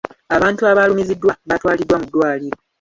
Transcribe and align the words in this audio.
Abantu 0.35 0.61
abaalumiziddwa 0.71 1.33
baatwaliddwa 1.47 1.97
mu 2.01 2.05
ddwaliro. 2.07 2.57